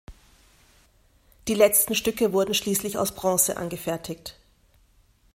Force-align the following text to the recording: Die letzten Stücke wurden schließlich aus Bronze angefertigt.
Die 1.47 1.53
letzten 1.53 1.93
Stücke 1.93 2.33
wurden 2.33 2.55
schließlich 2.55 2.97
aus 2.97 3.13
Bronze 3.13 3.57
angefertigt. 3.57 4.35